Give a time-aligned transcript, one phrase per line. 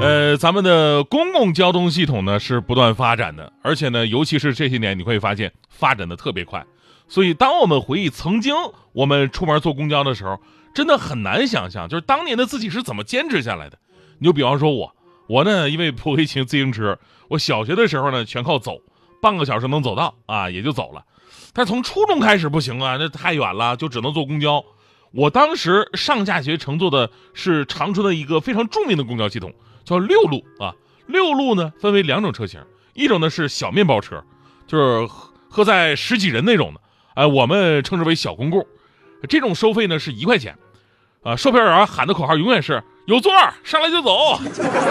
[0.00, 6.64] 呃，咱们的公共交通系统呢是不断发展的，而且呢，尤其是这些年，你会发现发展的特别快。
[7.08, 8.54] 所以，当我们回忆曾经
[8.92, 10.40] 我们出门坐公交的时候，
[10.72, 13.78] 真的很难想象，就是当年的自己是怎么坚持下来的。
[14.18, 14.94] 你就比方说我，
[15.26, 16.96] 我呢，因为不会骑自行车，
[17.28, 18.78] 我小学的时候呢全靠走，
[19.20, 21.04] 半个小时能走到啊，也就走了。
[21.52, 24.64] 但从初中开始不行啊，那太远了，就只能坐公交。
[25.10, 29.52] 我当时上下学乘坐的是长春的一个非常著名的公交系统。
[29.88, 30.74] 叫六路啊，
[31.06, 32.60] 六路呢分为两种车型，
[32.92, 34.22] 一种呢是小面包车，
[34.66, 35.08] 就是
[35.48, 36.80] 喝在十几人那种的，
[37.14, 38.66] 哎，我们称之为小公共，
[39.30, 40.58] 这种收费呢是一块钱，
[41.22, 44.38] 啊，售票员喊的口号永远是有座儿上来就走，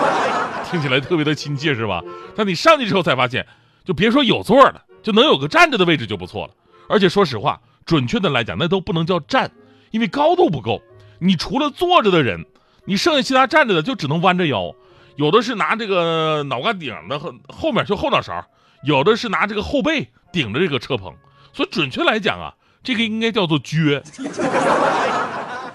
[0.70, 2.02] 听起来特别的亲切是吧？
[2.34, 3.46] 但你上去之后才发现，
[3.84, 6.54] 就别说有座儿了，就能有个站着的位置就不错了。
[6.88, 9.50] 而且说实话，准确的来讲，那都不能叫站，
[9.90, 10.80] 因为高度不够，
[11.18, 12.46] 你除了坐着的人。
[12.84, 14.74] 你剩下其他站着的就只能弯着腰，
[15.18, 18.46] 有的是拿这个脑瓜顶的后后面就后脑勺，
[18.84, 21.12] 有的是拿这个后背顶着这个车棚，
[21.52, 24.00] 所以准确来讲啊，这个应该叫做撅。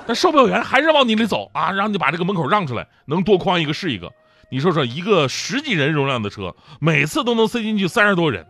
[0.08, 4.10] 但售票员还是往你里走啊，让你把这个门口让出来，能多宽一个是一个。
[4.50, 8.48] 你说说，一个十几人容量的车，每次都能塞进去三十多人，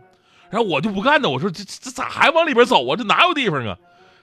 [0.48, 2.94] 然后我就不干呢，我说这这咋还往里边走啊？
[2.94, 3.76] 这哪有地方啊？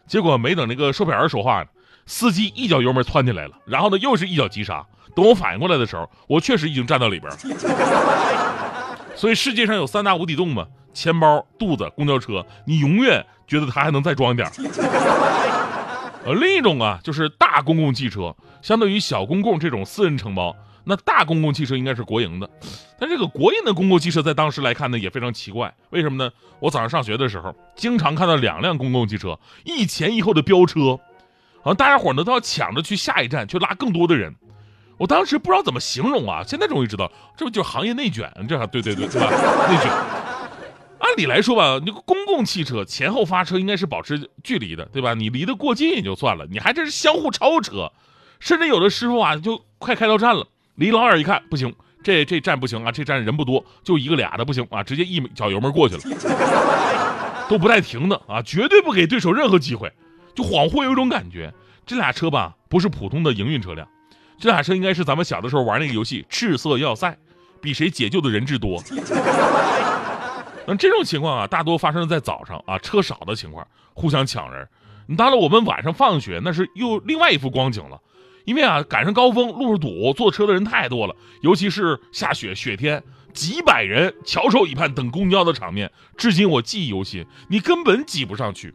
[0.08, 1.68] 结果没等那个售票员说话呢。
[2.12, 4.86] 司机一脚油门窜进来了，然后呢又是一脚急刹。
[5.16, 7.38] 等我反应过来的时候，我确实已经站到里边了。
[9.16, 12.46] 所以世界上有三大无底洞嘛：钱包、肚子、公交车。
[12.66, 14.46] 你永远觉得它还能再装一点
[16.26, 20.54] 呃，另一种啊，就是大公共汽车，相对于小公共这种私人承包，
[20.84, 22.50] 那大公共汽车应该是国营的。
[23.00, 25.74] 但这个国营的公共汽车在当时来看呢，也非常奇怪。
[25.92, 26.30] 为什么呢？
[26.60, 31.00] 我早上上学的时候，经常看到两辆公共汽车一前一后的飙车。
[31.64, 34.36] 好像大家伙呢都要抢着去下一站，去拉更多的人。
[34.98, 38.32] 我当时不知道怎么形容啊，现在终于知道，这不就是行业内卷？
[38.48, 39.28] 这对对对对吧？
[39.70, 39.92] 内卷。
[41.00, 45.16] 按理来说吧，那个公共汽车前后发车应该是保持距离的，对吧？
[45.16, 47.92] 你离得过近也就算了，你还这是相互超车，
[48.40, 50.46] 甚至有的师傅啊就快开到站了，
[50.76, 51.74] 离老远一看不行，
[52.04, 56.02] 这这站不行啊，这站人不多，就一个俩的不行啊，直接一脚油门过去了，
[57.50, 59.92] 都不带停的啊，绝对不给对手任何机会。
[60.36, 61.54] 就恍惚有一种感觉，
[61.86, 63.88] 这俩车吧不是普通的营运车辆，
[64.40, 67.10] 这俩车应该是咱们小的时候玩那个游戏《赤色要塞》，
[67.62, 68.82] 比谁解救的人质多。
[70.68, 74.68] 那这种情况啊，大多发生在早上啊，车少的情况，互相抢人。
[75.08, 78.00] 你到了我们晚上放学，那是又另外一幅光景了，
[78.46, 83.04] 因为啊赶上高峰，路上堵，坐车的人太多了，尤其是下雪雪天，
[83.34, 87.26] 几百人翘首以盼等公交的场面，至今我记忆犹新。
[87.50, 88.74] 你根本挤不上去。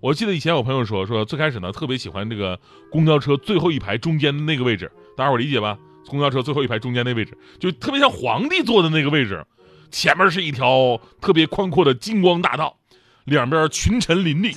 [0.00, 2.58] 我记得以前有朋友说说最开始呢特别喜欢这个
[2.90, 5.76] 公交车最后一排中间的那个位置，大家伙理解吧？
[6.06, 9.44] 公交车最后一排中间那位置就特别像皇帝坐的那个位置，
[9.90, 12.76] 前面是一条特别宽阔的金光大道，
[13.24, 14.52] 两边群臣林立，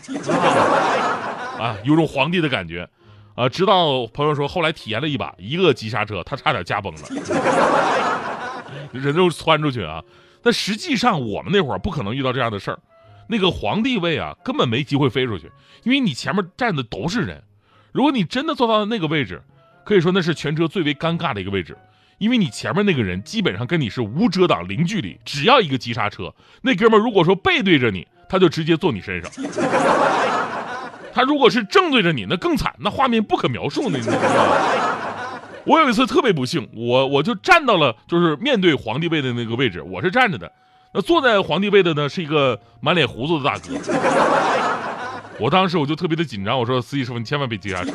[1.59, 2.87] 啊，有种皇帝的感觉，
[3.35, 7.01] 啊，直到朋友说后来体验了一把，一个急刹车他差点驾崩了，
[8.93, 10.03] 人都窜出去啊！
[10.43, 12.79] 但实际上我们那会儿不可能遇到这样的事儿。
[13.31, 15.49] 那个皇帝位啊，根本没机会飞出去，
[15.83, 17.41] 因为你前面站的都是人。
[17.93, 19.41] 如果你真的坐到了那个位置，
[19.85, 21.77] 可以说那是全车最为尴尬的一个位置，
[22.17, 29.31] 因为你前面那个人基本上跟你是无遮挡、零距离，只要一个急刹车，那哥们如果说背对着你，他就直接坐你身上；
[31.13, 34.11] 他如果是正对着你，那更惨，那画面不可描述那种。
[35.63, 40.51] 我有一次特别不幸，我我就站到了就是面对皇帝位的那个位置，我是站着的。
[40.93, 43.69] 那坐在皇帝位的呢，是一个满脸胡子的大哥。
[45.39, 47.91] 我当时我就特别的紧张，我说：“司机师傅，你千万别急刹车，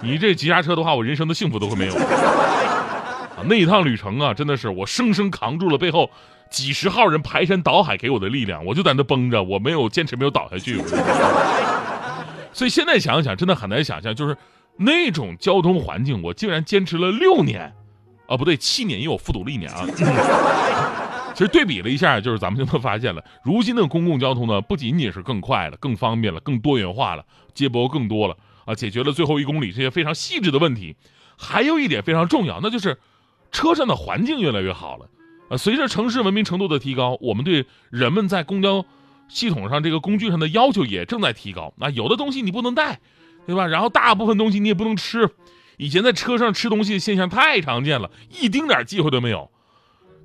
[0.00, 1.94] 你这急刹车的话，我人生的幸福都会没有。”
[3.36, 6.10] 啊，那一趟旅程啊，真的是我生生扛住了背后
[6.50, 10.82] 几十号人排山倒海给我的力量，我就在那绷着，我没有坚持，没有倒下去。
[12.54, 14.36] 所以现在想想，真的很难想象，就是
[14.78, 17.72] 那种交通环境，我竟然坚持了六年，
[18.26, 19.86] 啊，不对，七年，因为我复读了一年啊。
[21.34, 27.24] 其实对比了一下，就是咱们就能发现了，如今的公共交通呢，不仅仅是更快了、更方便了、更多元化了，
[27.54, 30.96] 接驳更多了啊，解决了最后一公里这些非常细致的问题。
[31.36, 32.98] 还有一点非常重要，那就是
[33.50, 35.06] 车上的环境越来越好了
[35.48, 35.56] 啊。
[35.56, 38.84] 随着城市文明程度的提高，我们对人们在公交
[39.28, 41.72] 系统上这个工具上的要求也正在提高。
[41.78, 43.00] 那有的东西你不能带，
[43.46, 43.66] 对吧？
[43.66, 45.30] 然后大部分东西你也不能吃。
[45.78, 49.50] 以前在车上吃东西的现象太常见了，一丁点忌讳都没有。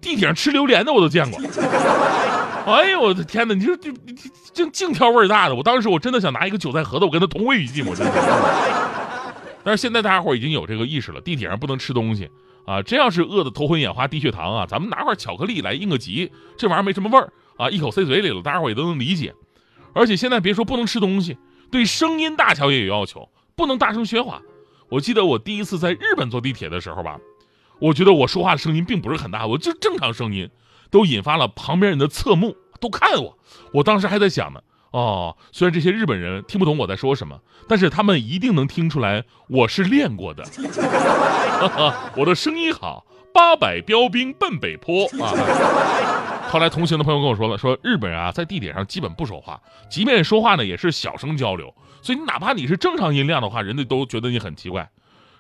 [0.02, 1.40] 地铁上吃榴莲的我都见过。
[2.66, 3.54] 哎呦我的天哪！
[3.54, 3.92] 你说这
[4.54, 7.86] 这净挑味儿大的，我当时我真的想拿一个韭菜盒子，我跟他同归于尽。
[7.86, 8.14] 我真的。
[9.64, 12.30] 但是现在大家伙已经有这个意识了，地铁上不能吃东西
[12.66, 12.82] 啊！
[12.82, 19.34] 真要是饿得头昏眼花、低血糖啊，咱们拿块巧克力来应个急，这玩意儿没什么味儿啊，一口塞嘴里了，大家伙也都能理解。
[19.94, 21.38] 而且现在别说不能吃东西，
[21.72, 24.42] 对声音大小也有要求，不能大声喧哗。
[24.90, 27.18] 我记得我第一次在日本坐地铁的时候吧，
[27.80, 30.50] 我觉得我说话的声音并不是很大，我就正常声音，
[30.90, 33.38] 都引发了旁边人的侧目，都看我。
[33.74, 40.44] 我当时还在想呢，哦，虽然这些日本人听不懂我在说什么，但是他们一定能听出来我是练过的。
[42.16, 45.34] 我的声音好，八百标兵奔北坡啊。
[46.50, 51.74] 后来同行的朋友跟我说了，说日本人啊在地铁上基本不说话，即便说话呢也是小声交流。
[52.02, 54.90] 所以你哪怕你是正常音量的话，人家都觉得你很奇怪。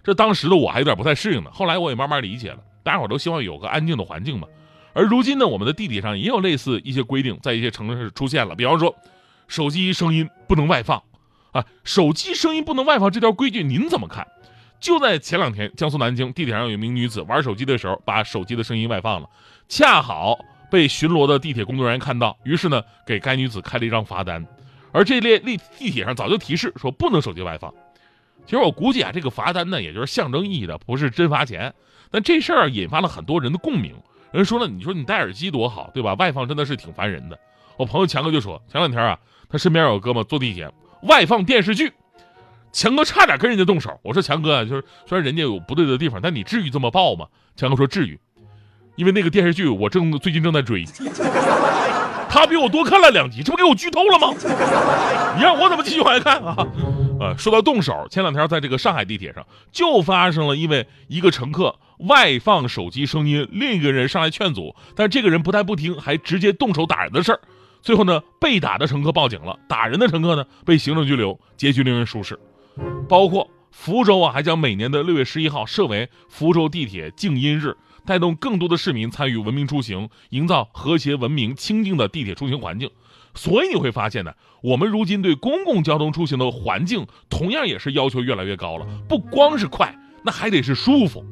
[0.07, 2.59] 这当时的我还有点不太适应呢，后来我也慢慢理解了。
[2.81, 4.47] 大家伙都希望有个安静的环境嘛。
[4.93, 8.55] 而如今呢，我们的地铁上也有类似一些规定，在一些城市出现了。
[8.55, 8.95] 比方说，
[9.49, 11.03] 手机声音不能外放
[11.51, 14.25] 啊，手机声音不能外放这条规矩您怎么看？
[14.79, 19.27] 就在前两天，江苏南京地铁上有一名女子玩手机的时候，把手机的声音外放了，
[19.67, 20.39] 恰好
[20.71, 24.47] 被巡逻的地铁工作人员看到，于是呢，给该女子开了一张罚单。
[24.93, 27.73] 而这列地地铁上早就提示说不能手机外放。
[28.47, 31.73] 其实我估计啊，这个罚单呢，也就是象征意义的，不是真罚钱。
[32.09, 33.93] 但这事儿引发了很多人的共鸣。
[34.31, 36.13] 人说了，你说你戴耳机多好，对吧？
[36.13, 37.37] 外放真的是挺烦人的。
[37.75, 40.71] 我朋友强哥就说，前两天啊，他身边有个哥们坐地铁
[41.03, 41.91] 外放电视剧，
[42.71, 43.99] 强哥差点跟人家动手。
[44.01, 47.27] 我说强哥啊，就是虽然人家有不对的地方，但你至于这么爆吗？
[47.57, 48.17] 强哥说至于，
[48.95, 50.85] 因为那个电视剧我正最近正在追。
[52.29, 54.33] 他比我多看了两集，这不给我剧透了吗？
[55.35, 56.55] 你让我怎么继续往下看啊？
[57.19, 67.39] 呃，说到动手，前两天在这个上海地铁上就发生了，因为一个乘客外放手机声音，另一个人上来劝阻，但这个人不但不听，还直接动手打人的事儿。
[67.81, 72.37] 最后呢，被打的乘客报警了，打人的乘客呢被行政拘留，结局令人舒适。
[73.09, 77.75] 包括福州啊，还将每年的六月十一号设为福州地铁静音日。
[78.05, 82.89] 带动更多的市民参与文明出行，营造和谐、文明、清静的地铁出行环境。
[83.37, 88.85] 所以你会发现呢，我们如今对公共交通出行的环境，同样也是要求越来越高了。
[89.07, 91.23] 不光是快，那还得是舒服。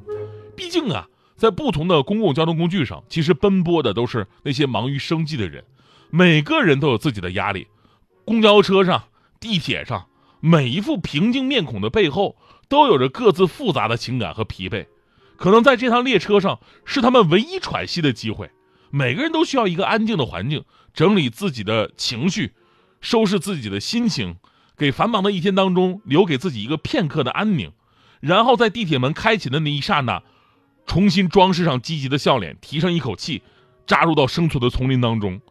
[0.55, 5.65] 毕竟啊，在不同的公共交通工具上，其实奔波的都是那些忙于生计的人，
[6.09, 7.67] 每个人都有自己的压力。
[8.23, 9.03] 公交车上、
[9.39, 10.05] 地铁上，
[10.39, 12.37] 每一副平静面孔的背后，
[12.69, 14.85] 都有着各自复杂的情感和疲惫。
[15.37, 18.49] 可能在这趟列车上是他们唯一喘息的机会，
[18.95, 20.63] 每个人都需要一个安静的环境，
[20.93, 22.53] 整理自己的情绪，
[23.01, 24.37] 收拾自己的心情，
[24.77, 27.73] 给繁忙的一天当中留给自己一个片刻的安宁，
[28.21, 30.23] 然后在地铁门开启的那一刹那，
[30.85, 33.43] 重新装饰上积极的笑脸，提上一口气，
[33.85, 35.41] 扎入到生存的丛林当中。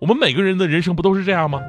[0.00, 1.62] 我们每个人的人生不都是这样吗？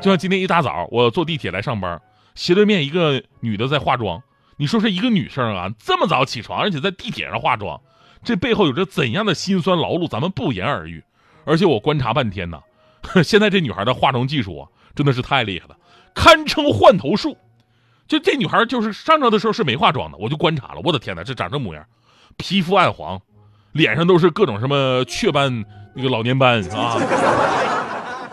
[0.00, 2.00] 就像今天一大早我坐地铁来上班，
[2.34, 4.22] 斜对面一个女的在化妆。
[4.56, 7.82] 你说是一个女生啊，这么早起床，而且在地铁上化妆，
[8.22, 11.02] 这背后有着怎样的辛酸劳碌，咱们不言而喻。
[11.44, 12.60] 而且我观察半天呢，
[13.24, 15.76] 现在这女孩的化妆技术啊，真的是太厉害了，
[16.14, 17.36] 堪称换头术。
[18.06, 21.84] 就这女孩就是上车的时候是没化妆的，我就观察了，我的天哪，这长这模样，
[22.36, 23.20] 皮肤暗黄，
[23.72, 25.64] 脸上都是各种什么雀斑、
[25.94, 26.98] 那个老年斑啊，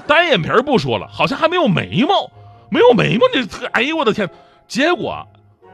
[0.06, 2.30] 单眼皮不说了，好像还没有眉毛，
[2.70, 4.30] 没有眉毛，这哎呦我的天，
[4.68, 5.28] 结果。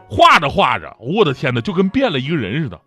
[0.10, 2.80] 画着画着，我的天哪，就跟变了一个人似的，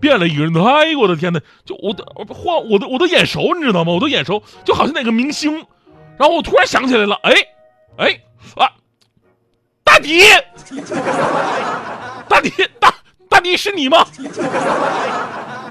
[0.00, 0.52] 变了一个人。
[0.64, 3.92] 哎呦，我的天哪，就我的画我都我都眼熟，你知道吗？
[3.92, 5.64] 我都眼熟，就好像那个明星。
[6.18, 7.32] 然后我突然想起来了，哎
[7.96, 8.20] 哎
[8.56, 8.70] 啊，
[9.84, 10.20] 大迪，
[12.28, 12.94] 大迪大
[13.28, 14.06] 大迪是你吗？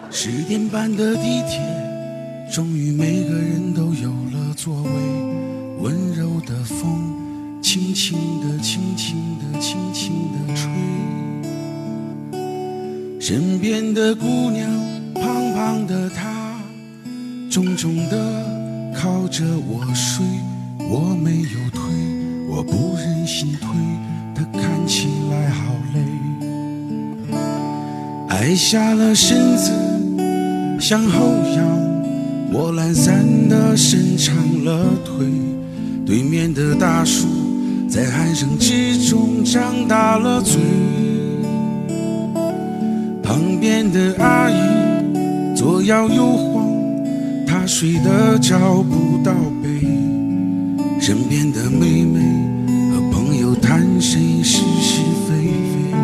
[0.10, 1.60] 十点半的地铁，
[2.50, 4.90] 终于每个人都有了座位，
[5.82, 10.70] 温柔的风，轻轻的，轻轻的，轻轻的吹。
[13.30, 14.72] 身边的姑娘，
[15.14, 16.56] 胖胖的她，
[17.52, 18.16] 重重的
[18.96, 20.26] 靠着我睡。
[20.90, 21.82] 我没有推，
[22.48, 23.68] 我不忍心推，
[24.34, 26.00] 她看起来好累。
[28.30, 29.74] 矮下了身子，
[30.80, 31.20] 向后
[31.54, 31.68] 仰，
[32.54, 35.28] 我懒散的伸长了腿。
[36.06, 37.28] 对面的大叔
[37.90, 40.62] 在鼾声之中张大了嘴。
[45.88, 46.68] 摇又晃，
[47.48, 49.32] 他睡得找不到
[49.64, 49.70] 北。
[51.00, 52.20] 身边的妹妹
[52.92, 55.34] 和朋友谈谁是是非
[55.72, 55.96] 非，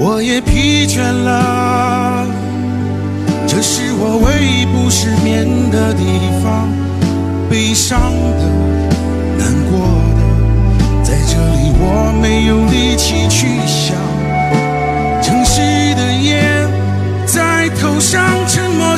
[0.00, 2.24] 我也疲倦了。
[3.48, 6.04] 这是我唯一不失眠的地
[6.44, 6.68] 方，
[7.50, 7.98] 悲伤
[8.38, 8.46] 的、
[9.36, 9.80] 难过
[10.14, 10.20] 的，
[11.02, 14.09] 在这里我没有力气去想。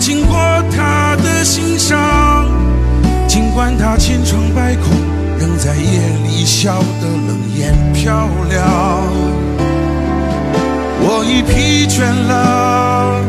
[0.02, 0.36] 经过
[0.76, 2.44] 他的心上。
[3.28, 4.90] 尽管他千疮百孔，
[5.38, 8.58] 仍在夜里笑得冷眼漂亮。
[11.04, 13.22] 我已疲倦了，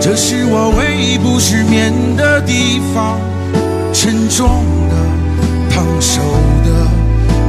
[0.00, 3.18] 这是我唯一不失眠的地方。
[3.92, 4.94] 沉重的、
[5.68, 6.20] 烫手
[6.64, 6.70] 的，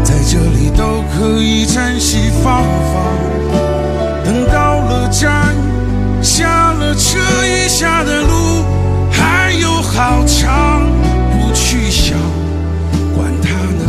[0.03, 3.05] 在这里都可以暂时放放。
[4.25, 5.55] 等到了站，
[6.23, 7.19] 下了车，
[7.67, 8.63] 下的路
[9.11, 10.89] 还有好长。
[11.31, 12.17] 不去想，
[13.15, 13.83] 管它呢，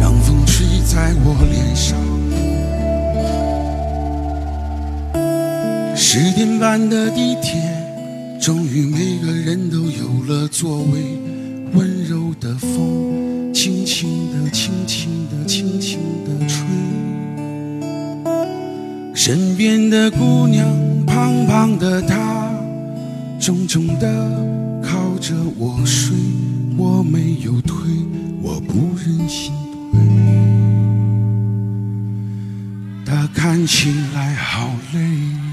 [0.00, 1.96] 让风吹在我脸上。
[5.94, 7.60] 十点半的地铁，
[8.40, 11.18] 终于每个人都有了座位。
[11.74, 16.64] 温柔的风，轻轻地、轻轻地、轻轻地吹。
[19.14, 20.66] 身边的姑娘，
[21.06, 22.47] 胖胖的她，
[23.40, 26.16] 重重的靠着我睡。
[26.76, 27.76] 我没有退，
[28.40, 29.52] 我不忍心
[29.92, 30.00] 退，
[33.04, 35.47] 他看起来好累。